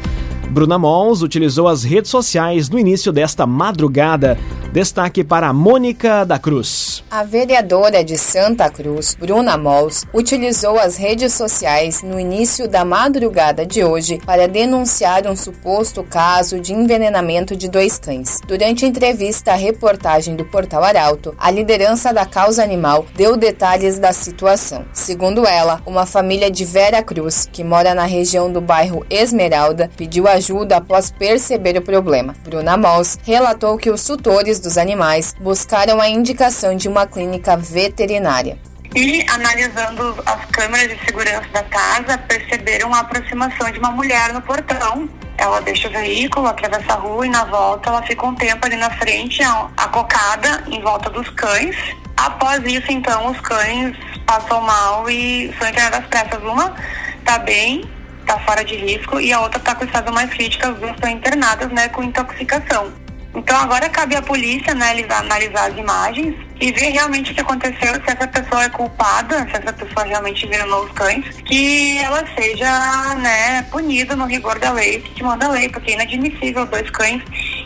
Bruna 0.50 0.80
Mols 0.80 1.22
utilizou 1.22 1.68
as 1.68 1.84
redes 1.84 2.10
sociais 2.10 2.68
no 2.68 2.76
início 2.76 3.12
desta 3.12 3.46
madrugada. 3.46 4.36
Destaque 4.72 5.22
para 5.22 5.52
Mônica 5.52 6.24
da 6.24 6.40
Cruz. 6.40 6.87
A 7.10 7.24
vereadora 7.24 8.04
de 8.04 8.18
Santa 8.18 8.68
Cruz, 8.68 9.16
Bruna 9.18 9.56
Mols, 9.56 10.04
utilizou 10.12 10.78
as 10.78 10.98
redes 10.98 11.32
sociais 11.32 12.02
no 12.02 12.20
início 12.20 12.68
da 12.68 12.84
madrugada 12.84 13.64
de 13.64 13.82
hoje 13.82 14.20
para 14.26 14.46
denunciar 14.46 15.26
um 15.26 15.34
suposto 15.34 16.04
caso 16.04 16.60
de 16.60 16.74
envenenamento 16.74 17.56
de 17.56 17.66
dois 17.66 17.98
cães. 17.98 18.40
Durante 18.46 18.84
entrevista 18.84 19.52
à 19.52 19.54
reportagem 19.54 20.36
do 20.36 20.44
Portal 20.44 20.84
Arauto, 20.84 21.34
a 21.38 21.50
liderança 21.50 22.12
da 22.12 22.26
causa 22.26 22.62
animal 22.62 23.06
deu 23.16 23.38
detalhes 23.38 23.98
da 23.98 24.12
situação. 24.12 24.84
Segundo 24.92 25.46
ela, 25.46 25.80
uma 25.86 26.04
família 26.04 26.50
de 26.50 26.66
Vera 26.66 27.02
Cruz, 27.02 27.48
que 27.50 27.64
mora 27.64 27.94
na 27.94 28.04
região 28.04 28.52
do 28.52 28.60
bairro 28.60 29.06
Esmeralda, 29.08 29.90
pediu 29.96 30.28
ajuda 30.28 30.76
após 30.76 31.10
perceber 31.10 31.78
o 31.78 31.82
problema. 31.82 32.34
Bruna 32.44 32.76
Mols 32.76 33.18
relatou 33.22 33.78
que 33.78 33.90
os 33.90 34.04
tutores 34.04 34.60
dos 34.60 34.76
animais 34.76 35.34
buscaram 35.40 36.02
a 36.02 36.08
indicação 36.10 36.76
de 36.76 36.86
uma 36.86 36.97
uma 36.98 37.06
clínica 37.06 37.56
veterinária. 37.56 38.58
E, 38.94 39.24
analisando 39.30 40.16
as 40.26 40.44
câmeras 40.46 40.88
de 40.88 41.04
segurança 41.04 41.46
da 41.52 41.62
casa, 41.62 42.18
perceberam 42.18 42.92
a 42.92 43.00
aproximação 43.00 43.70
de 43.70 43.78
uma 43.78 43.92
mulher 43.92 44.32
no 44.32 44.42
portão. 44.42 45.08
Ela 45.36 45.60
deixa 45.60 45.88
o 45.88 45.92
veículo, 45.92 46.48
atravessa 46.48 46.94
a 46.94 46.96
rua 46.96 47.26
e 47.26 47.30
na 47.30 47.44
volta 47.44 47.90
ela 47.90 48.02
fica 48.02 48.26
um 48.26 48.34
tempo 48.34 48.66
ali 48.66 48.76
na 48.76 48.90
frente, 48.90 49.40
acocada 49.76 50.64
em 50.66 50.80
volta 50.80 51.08
dos 51.10 51.28
cães. 51.30 51.76
Após 52.16 52.64
isso, 52.64 52.90
então, 52.90 53.30
os 53.30 53.40
cães 53.40 53.96
passam 54.26 54.60
mal 54.62 55.08
e 55.08 55.54
são 55.58 55.68
internadas 55.68 56.04
pressas. 56.06 56.42
Uma 56.42 56.74
está 57.18 57.38
bem, 57.38 57.88
está 58.20 58.38
fora 58.40 58.64
de 58.64 58.74
risco, 58.74 59.20
e 59.20 59.32
a 59.32 59.40
outra 59.40 59.58
está 59.58 59.74
com 59.76 59.84
estado 59.84 60.12
mais 60.12 60.30
crítico. 60.30 60.66
As 60.66 60.76
duas 60.76 60.92
estão 60.92 61.10
internadas 61.10 61.70
né, 61.70 61.88
com 61.90 62.02
intoxicação. 62.02 62.92
Então 63.34 63.56
agora 63.56 63.88
cabe 63.88 64.16
à 64.16 64.22
polícia 64.22 64.74
né, 64.74 65.06
analisar 65.10 65.70
as 65.70 65.76
imagens 65.76 66.47
e 66.60 66.72
ver 66.72 66.90
realmente 66.90 67.32
o 67.32 67.34
que 67.34 67.40
aconteceu, 67.40 67.94
se 67.94 68.10
essa 68.10 68.26
pessoa 68.26 68.64
é 68.64 68.68
culpada, 68.68 69.46
se 69.48 69.56
essa 69.56 69.72
pessoa 69.72 70.04
realmente 70.04 70.44
envenenou 70.44 70.84
os 70.84 70.92
cães, 70.92 71.24
que 71.44 71.98
ela 71.98 72.24
seja 72.36 73.14
né, 73.16 73.62
punida 73.70 74.16
no 74.16 74.26
rigor 74.26 74.58
da 74.58 74.72
lei, 74.72 75.00
que 75.00 75.22
manda 75.22 75.46
a 75.46 75.50
lei, 75.50 75.68
porque 75.68 75.92
é 75.92 75.94
inadmissível 75.94 76.66
dois 76.66 76.90
cães 76.90 77.22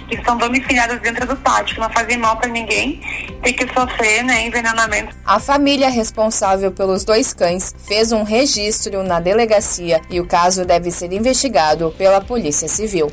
que 0.08 0.16
estão 0.16 0.36
domiciliados 0.36 1.00
dentro 1.00 1.26
do 1.26 1.36
pátio, 1.36 1.74
que 1.74 1.80
não 1.80 1.90
fazem 1.90 2.18
mal 2.18 2.36
para 2.36 2.48
ninguém, 2.48 3.00
ter 3.42 3.52
que 3.54 3.66
sofrer 3.72 4.22
né, 4.22 4.46
envenenamento. 4.46 5.16
A 5.24 5.40
família 5.40 5.88
responsável 5.88 6.70
pelos 6.70 7.04
dois 7.04 7.32
cães 7.32 7.74
fez 7.86 8.12
um 8.12 8.22
registro 8.22 9.02
na 9.02 9.20
delegacia 9.20 10.00
e 10.10 10.20
o 10.20 10.26
caso 10.26 10.64
deve 10.64 10.90
ser 10.90 11.12
investigado 11.12 11.94
pela 11.96 12.20
Polícia 12.20 12.68
Civil. 12.68 13.10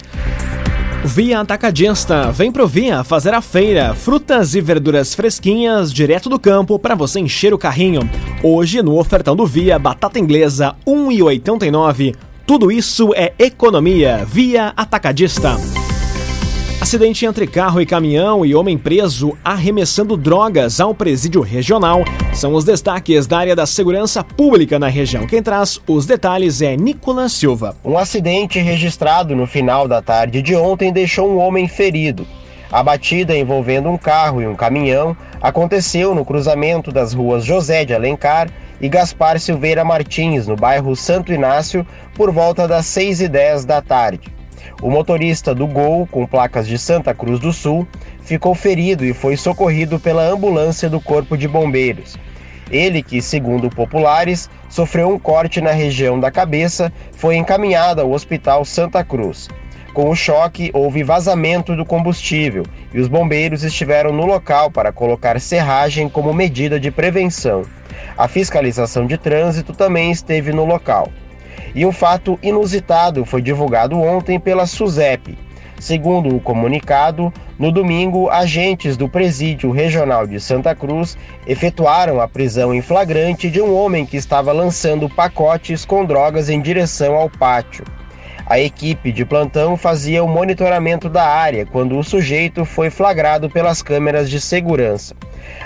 Via 1.09 1.39
Atacadista, 1.39 2.31
vem 2.31 2.51
pro 2.51 2.67
Via 2.67 3.03
fazer 3.03 3.33
a 3.33 3.41
feira. 3.41 3.95
Frutas 3.95 4.53
e 4.53 4.61
verduras 4.61 5.15
fresquinhas 5.15 5.91
direto 5.91 6.29
do 6.29 6.39
campo 6.39 6.77
para 6.77 6.93
você 6.93 7.19
encher 7.19 7.51
o 7.51 7.57
carrinho. 7.57 8.07
Hoje 8.43 8.83
no 8.83 8.97
ofertão 8.97 9.35
do 9.35 9.45
Via, 9.45 9.79
batata 9.79 10.19
inglesa 10.19 10.75
1,89. 10.85 12.15
Tudo 12.45 12.71
isso 12.71 13.11
é 13.15 13.33
economia. 13.39 14.23
Via 14.23 14.71
Atacadista. 14.77 15.57
Acidente 16.81 17.25
entre 17.25 17.45
carro 17.45 17.81
e 17.81 17.85
caminhão 17.85 18.45
e 18.45 18.55
homem 18.55 18.77
preso 18.77 19.37
arremessando 19.43 20.15
drogas 20.15 20.79
ao 20.79 20.95
presídio 20.95 21.41
regional 21.41 22.05
são 22.33 22.53
os 22.53 22.63
destaques 22.63 23.27
da 23.27 23.37
área 23.37 23.53
da 23.53 23.65
segurança 23.65 24.23
pública 24.23 24.79
na 24.79 24.87
região. 24.87 25.27
Quem 25.27 25.43
traz 25.43 25.81
os 25.85 26.05
detalhes 26.05 26.61
é 26.61 26.77
Nicolas 26.77 27.33
Silva. 27.33 27.75
Um 27.83 27.97
acidente 27.97 28.59
registrado 28.59 29.35
no 29.35 29.45
final 29.45 29.89
da 29.89 30.01
tarde 30.01 30.41
de 30.41 30.55
ontem 30.55 30.93
deixou 30.93 31.29
um 31.29 31.37
homem 31.37 31.67
ferido. 31.67 32.25
A 32.71 32.81
batida 32.81 33.35
envolvendo 33.35 33.89
um 33.89 33.97
carro 33.97 34.41
e 34.41 34.47
um 34.47 34.55
caminhão 34.55 35.17
aconteceu 35.41 36.15
no 36.15 36.23
cruzamento 36.23 36.93
das 36.93 37.13
ruas 37.13 37.43
José 37.43 37.83
de 37.83 37.93
Alencar 37.93 38.49
e 38.79 38.87
Gaspar 38.87 39.37
Silveira 39.37 39.83
Martins, 39.83 40.47
no 40.47 40.55
bairro 40.55 40.95
Santo 40.95 41.33
Inácio, 41.33 41.85
por 42.15 42.31
volta 42.31 42.69
das 42.69 42.85
6 42.85 43.19
e 43.19 43.27
10 43.27 43.65
da 43.65 43.81
tarde. 43.81 44.38
O 44.81 44.89
motorista 44.89 45.53
do 45.53 45.67
Gol, 45.67 46.07
com 46.07 46.25
placas 46.25 46.67
de 46.67 46.77
Santa 46.77 47.13
Cruz 47.13 47.39
do 47.39 47.51
Sul, 47.51 47.87
ficou 48.21 48.55
ferido 48.55 49.05
e 49.05 49.13
foi 49.13 49.35
socorrido 49.35 49.99
pela 49.99 50.23
ambulância 50.23 50.89
do 50.89 50.99
Corpo 50.99 51.37
de 51.37 51.47
Bombeiros. 51.47 52.17
Ele, 52.71 53.01
que, 53.01 53.21
segundo 53.21 53.69
populares, 53.69 54.49
sofreu 54.69 55.09
um 55.09 55.19
corte 55.19 55.59
na 55.59 55.71
região 55.71 56.19
da 56.19 56.29
cabeça, 56.29 56.93
foi 57.13 57.35
encaminhado 57.35 58.01
ao 58.01 58.11
Hospital 58.11 58.63
Santa 58.63 59.03
Cruz. 59.03 59.49
Com 59.93 60.09
o 60.09 60.15
choque, 60.15 60.69
houve 60.73 61.03
vazamento 61.03 61.75
do 61.75 61.83
combustível 61.83 62.63
e 62.93 62.99
os 62.99 63.07
bombeiros 63.07 63.63
estiveram 63.63 64.13
no 64.13 64.25
local 64.25 64.69
para 64.69 64.93
colocar 64.93 65.39
serragem 65.41 66.07
como 66.07 66.33
medida 66.33 66.79
de 66.79 66.91
prevenção. 66.91 67.63
A 68.15 68.27
fiscalização 68.27 69.07
de 69.07 69.17
trânsito 69.17 69.73
também 69.73 70.11
esteve 70.11 70.53
no 70.53 70.63
local. 70.63 71.11
E 71.73 71.85
um 71.85 71.91
fato 71.91 72.37
inusitado 72.41 73.25
foi 73.25 73.41
divulgado 73.41 73.99
ontem 73.99 74.39
pela 74.39 74.65
SUSEP. 74.65 75.37
Segundo 75.79 76.35
o 76.35 76.41
comunicado, 76.41 77.33
no 77.57 77.71
domingo, 77.71 78.29
agentes 78.29 78.97
do 78.97 79.07
Presídio 79.07 79.71
Regional 79.71 80.27
de 80.27 80.39
Santa 80.39 80.75
Cruz 80.75 81.17
efetuaram 81.47 82.19
a 82.19 82.27
prisão 82.27 82.73
em 82.73 82.81
flagrante 82.81 83.49
de 83.49 83.61
um 83.61 83.73
homem 83.73 84.05
que 84.05 84.17
estava 84.17 84.51
lançando 84.51 85.09
pacotes 85.09 85.85
com 85.85 86.03
drogas 86.03 86.49
em 86.49 86.61
direção 86.61 87.15
ao 87.15 87.29
pátio. 87.29 87.85
A 88.45 88.59
equipe 88.59 89.11
de 89.11 89.23
plantão 89.23 89.77
fazia 89.77 90.23
o 90.23 90.27
monitoramento 90.27 91.07
da 91.07 91.23
área 91.23 91.65
quando 91.65 91.97
o 91.97 92.03
sujeito 92.03 92.65
foi 92.65 92.89
flagrado 92.89 93.49
pelas 93.49 93.81
câmeras 93.81 94.29
de 94.29 94.41
segurança. 94.41 95.15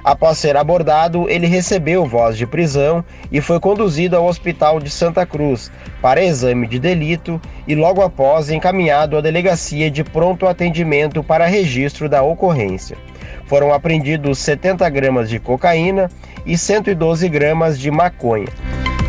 Após 0.03 0.37
ser 0.37 0.57
abordado, 0.57 1.29
ele 1.29 1.47
recebeu 1.47 2.05
voz 2.05 2.37
de 2.37 2.45
prisão 2.45 3.03
e 3.31 3.39
foi 3.41 3.59
conduzido 3.59 4.15
ao 4.15 4.25
Hospital 4.25 4.79
de 4.79 4.89
Santa 4.89 5.25
Cruz 5.25 5.71
para 6.01 6.23
exame 6.23 6.67
de 6.67 6.79
delito 6.79 7.39
e 7.67 7.75
logo 7.75 8.01
após 8.01 8.49
encaminhado 8.49 9.17
à 9.17 9.21
delegacia 9.21 9.89
de 9.89 10.03
pronto 10.03 10.47
atendimento 10.47 11.23
para 11.23 11.45
registro 11.45 12.09
da 12.09 12.21
ocorrência. 12.21 12.97
Foram 13.45 13.73
apreendidos 13.73 14.39
70 14.39 14.89
gramas 14.89 15.29
de 15.29 15.39
cocaína 15.39 16.09
e 16.45 16.57
112 16.57 17.27
gramas 17.29 17.79
de 17.79 17.89
maconha. 17.89 18.47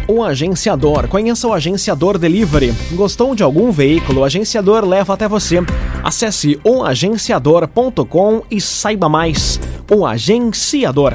O 0.06 0.22
agenciador. 0.22 1.08
Conheça 1.08 1.48
o 1.48 1.52
agenciador 1.54 2.18
Delivery. 2.18 2.74
Gostou 2.92 3.34
de 3.34 3.42
algum 3.42 3.70
veículo? 3.70 4.20
O 4.20 4.24
agenciador 4.24 4.84
leva 4.84 5.14
até 5.14 5.26
você. 5.26 5.60
Acesse 6.02 6.60
oagenciador.com 6.62 8.42
e 8.50 8.60
saiba 8.60 9.08
mais. 9.08 9.58
O 9.90 10.06
agenciador. 10.06 11.14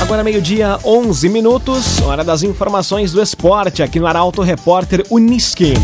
Agora 0.00 0.22
meio-dia, 0.22 0.78
11 0.84 1.28
minutos, 1.28 2.00
hora 2.02 2.22
das 2.22 2.42
informações 2.42 3.12
do 3.12 3.22
esporte 3.22 3.82
aqui 3.82 3.98
no 3.98 4.06
Arauto 4.06 4.42
Repórter 4.42 5.04
Uniski. 5.10 5.74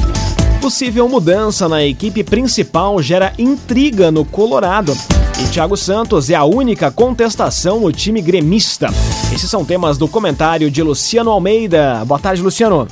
Possível 0.61 1.09
mudança 1.09 1.69
na 1.69 1.85
equipe 1.85 2.25
principal 2.25 3.03
gera 3.03 3.33
intriga 3.39 4.11
no 4.11 4.25
Colorado. 4.25 4.97
E 5.43 5.49
Thiago 5.49 5.77
Santos 5.77 6.31
é 6.31 6.35
a 6.35 6.45
única 6.45 6.91
contestação 6.91 7.81
no 7.81 7.93
time 7.93 8.23
gremista. 8.23 8.89
Esses 9.35 9.51
são 9.51 9.65
temas 9.65 9.99
do 9.99 10.09
comentário 10.09 10.71
de 10.71 10.83
Luciano 10.83 11.31
Almeida. 11.31 12.03
Boa 12.07 12.21
tarde, 12.21 12.41
Luciano. 12.41 12.89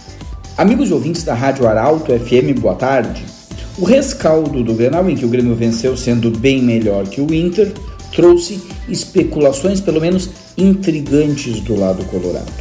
Amigos 0.56 0.90
ouvintes 0.90 1.22
da 1.22 1.34
Rádio 1.34 1.66
Arauto 1.66 2.12
FM, 2.12 2.60
boa 2.60 2.74
tarde. 2.74 3.31
O 3.78 3.86
rescaldo 3.86 4.62
do 4.62 4.74
Grenal 4.74 5.08
em 5.08 5.16
que 5.16 5.24
o 5.24 5.28
Grêmio 5.28 5.54
venceu 5.54 5.96
sendo 5.96 6.30
bem 6.30 6.62
melhor 6.62 7.06
que 7.08 7.22
o 7.22 7.34
Inter 7.34 7.72
trouxe 8.14 8.60
especulações 8.86 9.80
pelo 9.80 9.98
menos 9.98 10.28
intrigantes 10.58 11.60
do 11.60 11.74
lado 11.74 12.04
colorado. 12.04 12.52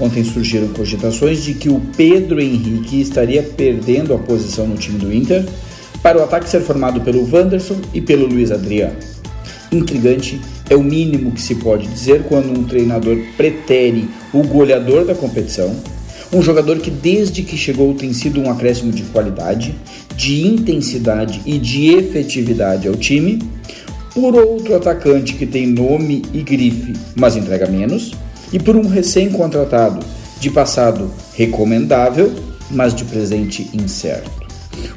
Ontem 0.00 0.24
surgiram 0.24 0.68
cogitações 0.68 1.44
de 1.44 1.54
que 1.54 1.68
o 1.68 1.80
Pedro 1.96 2.40
Henrique 2.40 3.00
estaria 3.00 3.42
perdendo 3.42 4.12
a 4.12 4.18
posição 4.18 4.66
no 4.66 4.76
time 4.76 4.98
do 4.98 5.14
Inter 5.14 5.44
para 6.02 6.18
o 6.18 6.24
ataque 6.24 6.48
ser 6.48 6.60
formado 6.60 7.00
pelo 7.02 7.22
Wanderson 7.32 7.76
e 7.94 8.00
pelo 8.00 8.26
Luiz 8.26 8.50
Adriano. 8.50 8.96
Intrigante 9.70 10.40
é 10.68 10.74
o 10.74 10.82
mínimo 10.82 11.30
que 11.30 11.40
se 11.40 11.54
pode 11.56 11.86
dizer 11.86 12.24
quando 12.24 12.50
um 12.50 12.64
treinador 12.64 13.16
pretere 13.36 14.08
o 14.32 14.42
goleador 14.42 15.04
da 15.04 15.14
competição, 15.14 15.74
um 16.32 16.42
jogador 16.42 16.78
que 16.78 16.90
desde 16.90 17.42
que 17.42 17.56
chegou 17.56 17.94
tem 17.94 18.12
sido 18.12 18.40
um 18.40 18.50
acréscimo 18.50 18.92
de 18.92 19.02
qualidade, 19.04 19.74
de 20.16 20.46
intensidade 20.46 21.40
e 21.46 21.58
de 21.58 21.94
efetividade 21.94 22.86
ao 22.86 22.94
time, 22.94 23.38
por 24.12 24.34
outro 24.34 24.74
atacante 24.74 25.34
que 25.34 25.46
tem 25.46 25.66
nome 25.66 26.22
e 26.32 26.42
grife, 26.42 26.92
mas 27.14 27.36
entrega 27.36 27.66
menos, 27.66 28.12
e 28.52 28.58
por 28.58 28.76
um 28.76 28.86
recém-contratado 28.86 30.04
de 30.40 30.50
passado 30.50 31.10
recomendável, 31.34 32.32
mas 32.70 32.94
de 32.94 33.04
presente 33.04 33.68
incerto. 33.72 34.30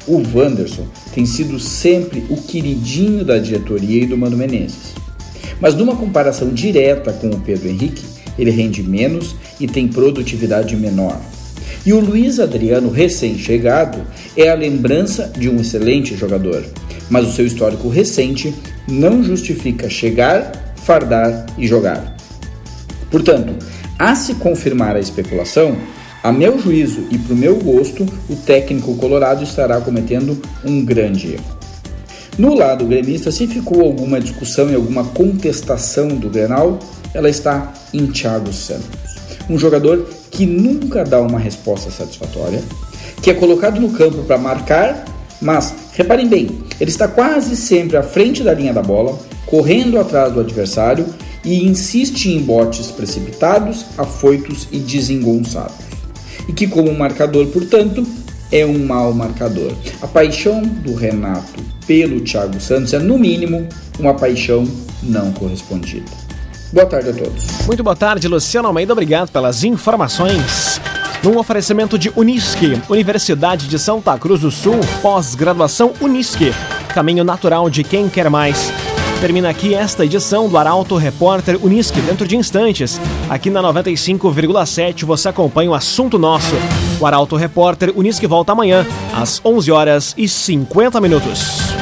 O 0.06 0.22
Wanderson 0.34 0.86
tem 1.14 1.24
sido 1.24 1.58
sempre 1.58 2.24
o 2.28 2.36
queridinho 2.36 3.24
da 3.24 3.38
diretoria 3.38 4.02
e 4.02 4.06
do 4.06 4.16
Mano 4.18 4.36
Menezes. 4.36 4.94
Mas 5.60 5.74
numa 5.74 5.96
comparação 5.96 6.48
direta 6.48 7.12
com 7.12 7.28
o 7.28 7.40
Pedro 7.40 7.68
Henrique, 7.68 8.02
ele 8.38 8.50
rende 8.50 8.82
menos 8.82 9.36
e 9.60 9.66
tem 9.66 9.88
produtividade 9.88 10.76
menor. 10.76 11.20
E 11.84 11.92
o 11.92 12.00
Luiz 12.00 12.38
Adriano, 12.38 12.90
recém-chegado, 12.90 13.98
é 14.36 14.48
a 14.48 14.54
lembrança 14.54 15.32
de 15.36 15.48
um 15.48 15.60
excelente 15.60 16.16
jogador, 16.16 16.64
mas 17.10 17.26
o 17.26 17.32
seu 17.32 17.44
histórico 17.44 17.88
recente 17.88 18.54
não 18.88 19.22
justifica 19.22 19.90
chegar, 19.90 20.74
fardar 20.76 21.46
e 21.58 21.66
jogar. 21.66 22.16
Portanto, 23.10 23.54
a 23.98 24.14
se 24.14 24.34
confirmar 24.34 24.96
a 24.96 25.00
especulação, 25.00 25.76
a 26.22 26.30
meu 26.32 26.58
juízo 26.58 27.04
e 27.10 27.18
para 27.18 27.34
o 27.34 27.36
meu 27.36 27.56
gosto, 27.56 28.06
o 28.30 28.36
técnico 28.36 28.94
colorado 28.96 29.42
estará 29.42 29.80
cometendo 29.80 30.40
um 30.64 30.84
grande 30.84 31.32
erro. 31.32 31.58
No 32.38 32.54
lado 32.54 32.86
gremista, 32.86 33.30
se 33.30 33.46
ficou 33.46 33.82
alguma 33.82 34.20
discussão 34.20 34.70
e 34.70 34.74
alguma 34.74 35.04
contestação 35.04 36.08
do 36.08 36.30
Grenal, 36.30 36.78
ela 37.14 37.28
está 37.28 37.72
em 37.92 38.06
Thiago 38.06 38.52
Santos. 38.52 38.88
Um 39.48 39.58
jogador 39.58 40.06
que 40.30 40.46
nunca 40.46 41.04
dá 41.04 41.20
uma 41.20 41.38
resposta 41.38 41.90
satisfatória, 41.90 42.62
que 43.20 43.30
é 43.30 43.34
colocado 43.34 43.80
no 43.80 43.90
campo 43.90 44.22
para 44.24 44.38
marcar, 44.38 45.04
mas 45.40 45.74
reparem 45.92 46.28
bem, 46.28 46.48
ele 46.80 46.90
está 46.90 47.08
quase 47.08 47.56
sempre 47.56 47.96
à 47.96 48.02
frente 48.02 48.42
da 48.42 48.54
linha 48.54 48.72
da 48.72 48.82
bola, 48.82 49.18
correndo 49.46 49.98
atrás 49.98 50.32
do 50.32 50.40
adversário 50.40 51.06
e 51.44 51.64
insiste 51.64 52.26
em 52.26 52.40
botes 52.40 52.86
precipitados, 52.86 53.84
afoitos 53.98 54.68
e 54.70 54.78
desengonçados. 54.78 55.74
E 56.48 56.52
que, 56.52 56.66
como 56.66 56.92
marcador, 56.94 57.46
portanto, 57.48 58.06
é 58.50 58.64
um 58.64 58.78
mau 58.84 59.12
marcador. 59.12 59.72
A 60.00 60.06
paixão 60.06 60.62
do 60.62 60.94
Renato 60.94 61.62
pelo 61.86 62.20
Thiago 62.20 62.60
Santos 62.60 62.92
é, 62.92 62.98
no 62.98 63.18
mínimo, 63.18 63.66
uma 63.98 64.14
paixão 64.14 64.66
não 65.02 65.32
correspondida. 65.32 66.21
Boa 66.72 66.86
tarde 66.86 67.10
a 67.10 67.12
todos. 67.12 67.66
Muito 67.66 67.82
boa 67.82 67.94
tarde, 67.94 68.26
Luciano 68.26 68.66
Almeida. 68.66 68.94
Obrigado 68.94 69.30
pelas 69.30 69.62
informações. 69.62 70.80
Num 71.22 71.38
oferecimento 71.38 71.98
de 71.98 72.10
Unisque, 72.16 72.80
Universidade 72.88 73.68
de 73.68 73.78
Santa 73.78 74.18
Cruz 74.18 74.40
do 74.40 74.50
Sul, 74.50 74.80
pós-graduação 75.02 75.92
Unisque, 76.00 76.52
caminho 76.94 77.24
natural 77.24 77.68
de 77.68 77.84
quem 77.84 78.08
quer 78.08 78.30
mais. 78.30 78.72
Termina 79.20 79.50
aqui 79.50 79.74
esta 79.74 80.04
edição 80.04 80.48
do 80.48 80.56
Arauto 80.56 80.96
Repórter 80.96 81.64
Unisque. 81.64 82.00
Dentro 82.00 82.26
de 82.26 82.36
instantes, 82.36 82.98
aqui 83.28 83.50
na 83.50 83.62
95,7 83.62 85.04
você 85.04 85.28
acompanha 85.28 85.70
o 85.70 85.74
assunto 85.74 86.18
nosso. 86.18 86.56
O 86.98 87.06
Arauto 87.06 87.36
Repórter 87.36 87.92
Unisque 87.94 88.26
volta 88.26 88.52
amanhã, 88.52 88.84
às 89.14 89.40
11 89.44 89.70
horas 89.70 90.14
e 90.16 90.26
50 90.26 91.00
minutos. 91.00 91.81